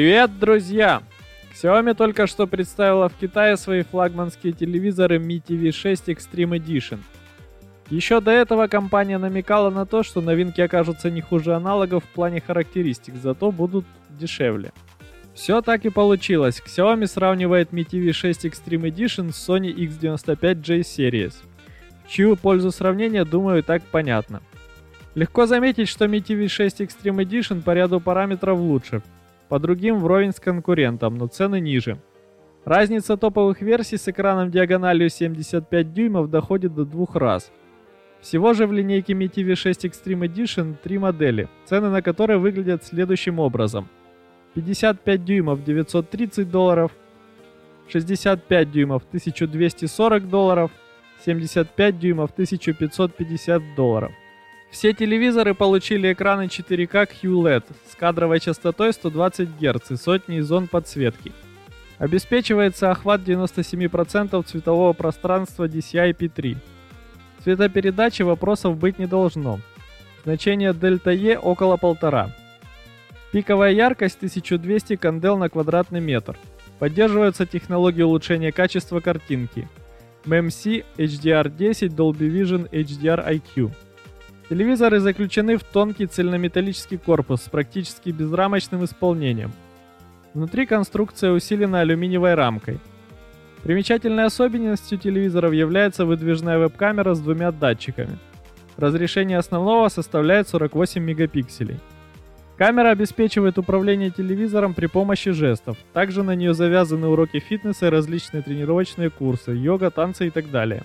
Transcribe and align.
Привет, 0.00 0.38
друзья! 0.38 1.02
Xiaomi 1.52 1.92
только 1.92 2.26
что 2.26 2.46
представила 2.46 3.10
в 3.10 3.16
Китае 3.16 3.58
свои 3.58 3.82
флагманские 3.82 4.54
телевизоры 4.54 5.18
Mi 5.18 5.42
TV 5.46 5.72
6 5.72 6.08
Extreme 6.08 6.58
Edition. 6.58 7.00
Еще 7.90 8.22
до 8.22 8.30
этого 8.30 8.66
компания 8.66 9.18
намекала 9.18 9.68
на 9.68 9.84
то, 9.84 10.02
что 10.02 10.22
новинки 10.22 10.62
окажутся 10.62 11.10
не 11.10 11.20
хуже 11.20 11.54
аналогов 11.54 12.02
в 12.02 12.14
плане 12.14 12.40
характеристик, 12.40 13.14
зато 13.16 13.52
будут 13.52 13.84
дешевле. 14.08 14.72
Все 15.34 15.60
так 15.60 15.84
и 15.84 15.90
получилось. 15.90 16.62
Xiaomi 16.66 17.06
сравнивает 17.06 17.70
Mi 17.72 17.86
TV 17.86 18.14
6 18.14 18.46
Extreme 18.46 18.90
Edition 18.90 19.32
с 19.32 19.50
Sony 19.50 19.70
X95J 19.74 20.80
Series. 20.80 21.34
Чью 22.08 22.36
пользу 22.36 22.70
сравнения, 22.70 23.26
думаю, 23.26 23.62
так 23.62 23.82
понятно. 23.82 24.40
Легко 25.14 25.44
заметить, 25.44 25.88
что 25.88 26.06
Mi 26.06 26.22
TV 26.22 26.48
6 26.48 26.80
Extreme 26.80 27.22
Edition 27.22 27.60
по 27.60 27.74
ряду 27.74 28.00
параметров 28.00 28.58
лучше, 28.58 29.02
по 29.50 29.58
другим 29.58 29.98
вровень 29.98 30.30
с 30.30 30.38
конкурентом, 30.38 31.18
но 31.18 31.26
цены 31.26 31.58
ниже. 31.58 31.98
Разница 32.64 33.16
топовых 33.16 33.60
версий 33.60 33.96
с 33.96 34.06
экраном 34.06 34.52
диагональю 34.52 35.10
75 35.10 35.92
дюймов 35.92 36.30
доходит 36.30 36.72
до 36.72 36.84
двух 36.84 37.16
раз. 37.16 37.50
Всего 38.20 38.54
же 38.54 38.68
в 38.68 38.72
линейке 38.72 39.12
Mi 39.12 39.28
TV 39.28 39.56
6 39.56 39.86
Extreme 39.86 40.28
Edition 40.28 40.76
три 40.80 40.98
модели, 40.98 41.48
цены 41.64 41.88
на 41.90 42.00
которые 42.00 42.38
выглядят 42.38 42.84
следующим 42.84 43.40
образом. 43.40 43.88
55 44.54 45.24
дюймов 45.24 45.64
930 45.64 46.48
долларов, 46.48 46.92
65 47.88 48.70
дюймов 48.70 49.02
1240 49.08 50.28
долларов, 50.28 50.70
75 51.24 51.98
дюймов 51.98 52.30
1550 52.30 53.74
долларов. 53.74 54.12
Все 54.70 54.92
телевизоры 54.92 55.54
получили 55.54 56.12
экраны 56.12 56.42
4К 56.42 57.08
QLED 57.22 57.64
с 57.90 57.96
кадровой 57.96 58.38
частотой 58.38 58.92
120 58.92 59.48
Гц 59.60 59.90
и 59.90 59.96
сотней 59.96 60.40
зон 60.40 60.68
подсветки. 60.68 61.32
Обеспечивается 61.98 62.90
охват 62.90 63.22
97% 63.22 64.42
цветового 64.44 64.92
пространства 64.92 65.66
DCI-P3. 65.66 66.56
Цветопередачи 67.42 68.22
вопросов 68.22 68.78
быть 68.78 68.98
не 68.98 69.06
должно. 69.06 69.60
Значение 70.24 70.72
дельта 70.72 71.10
E 71.10 71.36
около 71.36 71.76
1,5. 71.76 72.30
Пиковая 73.32 73.72
яркость 73.72 74.16
1200 74.18 74.96
кандел 74.96 75.36
на 75.36 75.48
квадратный 75.48 76.00
метр. 76.00 76.38
Поддерживаются 76.78 77.44
технологии 77.44 78.02
улучшения 78.02 78.52
качества 78.52 79.00
картинки. 79.00 79.68
MMC, 80.24 80.84
HDR10, 80.96 81.88
Dolby 81.88 82.30
Vision, 82.30 82.70
HDR-IQ. 82.70 83.72
Телевизоры 84.50 84.98
заключены 84.98 85.56
в 85.56 85.62
тонкий 85.62 86.06
цельнометаллический 86.06 86.98
корпус 86.98 87.42
с 87.42 87.48
практически 87.48 88.10
безрамочным 88.10 88.84
исполнением. 88.84 89.52
Внутри 90.34 90.66
конструкция 90.66 91.30
усилена 91.30 91.82
алюминиевой 91.82 92.34
рамкой. 92.34 92.80
Примечательной 93.62 94.24
особенностью 94.24 94.98
телевизоров 94.98 95.52
является 95.52 96.04
выдвижная 96.04 96.58
веб-камера 96.58 97.14
с 97.14 97.20
двумя 97.20 97.52
датчиками. 97.52 98.18
Разрешение 98.76 99.38
основного 99.38 99.88
составляет 99.88 100.48
48 100.48 101.00
мегапикселей. 101.00 101.78
Камера 102.58 102.90
обеспечивает 102.90 103.56
управление 103.56 104.10
телевизором 104.10 104.74
при 104.74 104.86
помощи 104.86 105.30
жестов. 105.30 105.76
Также 105.92 106.24
на 106.24 106.34
нее 106.34 106.54
завязаны 106.54 107.06
уроки 107.06 107.38
фитнеса 107.38 107.86
и 107.86 107.90
различные 107.90 108.42
тренировочные 108.42 109.10
курсы, 109.10 109.52
йога, 109.52 109.92
танцы 109.92 110.26
и 110.26 110.30
так 110.30 110.50
далее. 110.50 110.82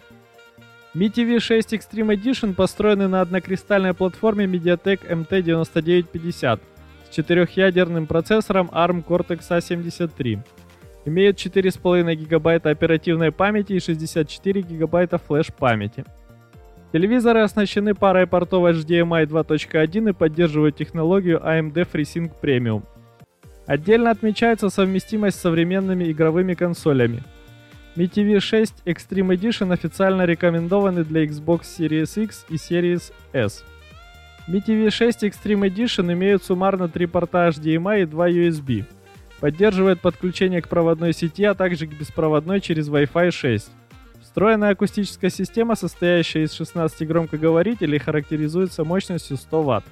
Mi 0.95 1.09
TV 1.09 1.41
6 1.41 1.73
Extreme 1.73 2.15
Edition 2.15 2.53
построены 2.53 3.09
на 3.09 3.19
однокристальной 3.19 3.93
платформе 3.93 4.45
MediaTek 4.45 5.01
MT9950 5.09 6.59
с 7.03 7.13
четырехъядерным 7.13 8.07
процессором 8.07 8.69
ARM 8.71 9.03
Cortex-A73. 9.03 10.39
Имеют 11.03 11.38
4,5 11.38 12.16
ГБ 12.16 12.69
оперативной 12.69 13.34
памяти 13.34 13.73
и 13.73 13.81
64 13.81 14.61
ГБ 14.61 15.19
флеш-памяти. 15.28 16.05
Телевизоры 16.94 17.41
оснащены 17.41 17.94
парой 17.94 18.25
портов 18.25 18.63
HDMI 18.63 19.25
2.1 19.25 20.09
и 20.11 20.13
поддерживают 20.13 20.78
технологию 20.78 21.41
AMD 21.44 21.73
FreeSync 21.91 22.31
Premium. 22.41 22.84
Отдельно 23.67 24.11
отмечается 24.11 24.69
совместимость 24.69 25.39
с 25.39 25.41
современными 25.41 26.09
игровыми 26.09 26.53
консолями– 26.53 27.22
Mi 27.95 28.09
TV 28.09 28.41
6 28.41 28.83
Extreme 28.85 29.38
Edition 29.38 29.72
официально 29.72 30.25
рекомендованы 30.25 31.06
для 31.06 31.23
Xbox 31.23 31.61
Series 31.61 32.22
X 32.22 32.45
и 32.50 32.56
Series 32.56 33.13
S. 33.31 33.63
Mi 34.50 34.61
TV 34.61 34.89
6 34.89 35.23
Extreme 35.23 35.69
Edition 35.69 36.11
имеют 36.11 36.44
суммарно 36.44 36.89
три 36.89 37.05
порта 37.05 37.47
HDMI 37.47 38.01
и 38.01 38.05
два 38.05 38.29
USB. 38.29 38.84
Поддерживает 39.39 40.01
подключение 40.01 40.61
к 40.61 40.67
проводной 40.67 41.13
сети, 41.13 41.45
а 41.45 41.53
также 41.53 41.88
к 41.88 41.97
беспроводной 41.97 42.59
через 42.59 42.89
Wi-Fi 42.89 43.31
6. 43.31 43.72
Встроенная 44.22 44.72
акустическая 44.72 45.29
система, 45.29 45.75
состоящая 45.75 46.44
из 46.44 46.51
16 46.51 47.07
громкоговорителей, 47.07 48.00
характеризуется 48.00 48.84
мощностью 48.84 49.38
100 49.38 49.63
Вт. 49.63 49.85